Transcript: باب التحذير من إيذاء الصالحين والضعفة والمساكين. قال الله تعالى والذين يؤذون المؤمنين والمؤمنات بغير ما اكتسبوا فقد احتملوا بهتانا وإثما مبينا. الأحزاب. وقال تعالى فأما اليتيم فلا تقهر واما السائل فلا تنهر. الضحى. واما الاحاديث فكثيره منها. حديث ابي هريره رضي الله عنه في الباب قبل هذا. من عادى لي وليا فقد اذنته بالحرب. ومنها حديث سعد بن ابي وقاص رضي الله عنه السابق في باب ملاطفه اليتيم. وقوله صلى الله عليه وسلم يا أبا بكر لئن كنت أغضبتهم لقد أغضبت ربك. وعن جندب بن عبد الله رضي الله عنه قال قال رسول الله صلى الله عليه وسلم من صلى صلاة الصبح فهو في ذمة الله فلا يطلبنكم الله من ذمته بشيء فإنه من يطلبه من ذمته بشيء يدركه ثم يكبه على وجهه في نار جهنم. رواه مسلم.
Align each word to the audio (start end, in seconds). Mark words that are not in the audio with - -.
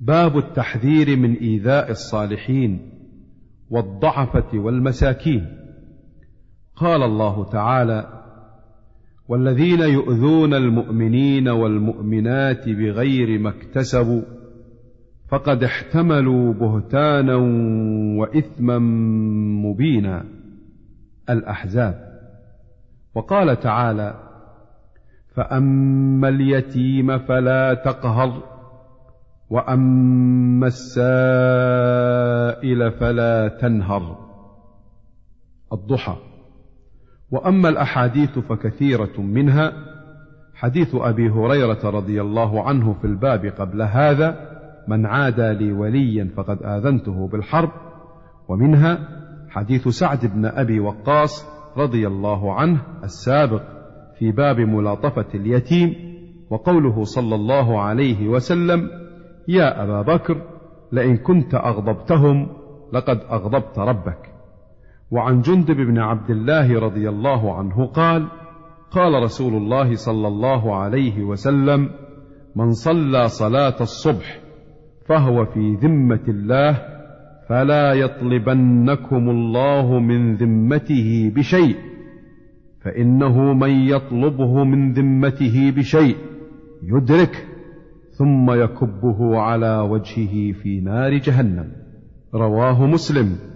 باب 0.00 0.38
التحذير 0.38 1.16
من 1.16 1.34
إيذاء 1.34 1.90
الصالحين 1.90 2.90
والضعفة 3.70 4.58
والمساكين. 4.58 5.46
قال 6.76 7.02
الله 7.02 7.50
تعالى 7.50 8.22
والذين 9.28 9.80
يؤذون 9.80 10.54
المؤمنين 10.54 11.48
والمؤمنات 11.48 12.68
بغير 12.68 13.38
ما 13.38 13.50
اكتسبوا 13.50 14.22
فقد 15.28 15.64
احتملوا 15.64 16.52
بهتانا 16.52 17.36
وإثما 18.20 18.78
مبينا. 19.68 20.24
الأحزاب. 21.30 22.10
وقال 23.14 23.60
تعالى 23.60 24.14
فأما 25.34 26.28
اليتيم 26.28 27.18
فلا 27.18 27.74
تقهر 27.74 28.59
واما 29.50 30.66
السائل 30.66 31.10
فلا 32.90 33.48
تنهر. 33.48 34.18
الضحى. 35.72 36.16
واما 37.30 37.68
الاحاديث 37.68 38.38
فكثيره 38.38 39.20
منها. 39.20 39.72
حديث 40.54 40.94
ابي 40.94 41.30
هريره 41.30 41.90
رضي 41.90 42.20
الله 42.20 42.62
عنه 42.68 42.92
في 42.92 43.04
الباب 43.04 43.46
قبل 43.46 43.82
هذا. 43.82 44.50
من 44.88 45.06
عادى 45.06 45.52
لي 45.52 45.72
وليا 45.72 46.30
فقد 46.36 46.62
اذنته 46.62 47.28
بالحرب. 47.28 47.70
ومنها 48.48 48.98
حديث 49.48 49.88
سعد 49.88 50.26
بن 50.26 50.46
ابي 50.46 50.80
وقاص 50.80 51.46
رضي 51.76 52.06
الله 52.06 52.54
عنه 52.54 52.82
السابق 53.04 53.62
في 54.18 54.32
باب 54.32 54.60
ملاطفه 54.60 55.26
اليتيم. 55.34 55.94
وقوله 56.50 57.04
صلى 57.04 57.34
الله 57.34 57.80
عليه 57.80 58.28
وسلم 58.28 59.09
يا 59.50 59.82
أبا 59.82 60.02
بكر 60.14 60.42
لئن 60.92 61.16
كنت 61.16 61.54
أغضبتهم 61.54 62.48
لقد 62.92 63.20
أغضبت 63.30 63.78
ربك. 63.78 64.30
وعن 65.10 65.40
جندب 65.40 65.76
بن 65.76 65.98
عبد 65.98 66.30
الله 66.30 66.80
رضي 66.80 67.08
الله 67.08 67.54
عنه 67.54 67.86
قال 67.86 68.28
قال 68.90 69.22
رسول 69.22 69.54
الله 69.54 69.94
صلى 69.94 70.28
الله 70.28 70.76
عليه 70.76 71.22
وسلم 71.22 71.90
من 72.56 72.70
صلى 72.72 73.28
صلاة 73.28 73.76
الصبح 73.80 74.40
فهو 75.06 75.44
في 75.44 75.74
ذمة 75.74 76.24
الله 76.28 76.82
فلا 77.48 77.92
يطلبنكم 77.92 79.30
الله 79.30 79.98
من 79.98 80.34
ذمته 80.34 81.32
بشيء 81.36 81.76
فإنه 82.84 83.54
من 83.54 83.70
يطلبه 83.70 84.64
من 84.64 84.92
ذمته 84.92 85.72
بشيء 85.76 86.16
يدركه 86.82 87.49
ثم 88.20 88.50
يكبه 88.50 89.38
على 89.38 89.78
وجهه 89.78 90.52
في 90.52 90.80
نار 90.80 91.18
جهنم. 91.18 91.72
رواه 92.34 92.86
مسلم. 92.86 93.49